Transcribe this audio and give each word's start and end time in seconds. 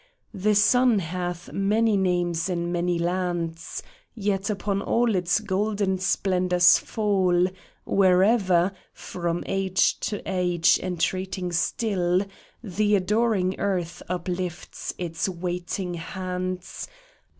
The 0.33 0.55
sun 0.55 0.97
hath 0.97 1.53
many 1.53 1.95
names 1.95 2.49
in 2.49 2.71
many 2.71 2.97
lands; 2.97 3.83
Yet 4.15 4.49
upon 4.49 4.81
all 4.81 5.13
its 5.13 5.39
golden 5.39 5.99
splendors 5.99 6.79
fall, 6.79 7.45
Where'er, 7.85 8.71
from 8.93 9.43
age 9.45 9.99
to 9.99 10.19
age 10.27 10.79
entreating 10.81 11.51
still, 11.51 12.23
The 12.63 12.95
adoring 12.95 13.59
earth 13.59 14.01
uplifts 14.09 14.91
its 14.97 15.29
waiting 15.29 15.93
hands. 15.93 16.87